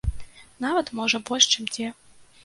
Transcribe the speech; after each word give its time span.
Нават, 0.63 0.87
можа, 0.99 1.17
больш, 1.27 1.45
чым 1.57 1.67
дзе. 1.73 1.91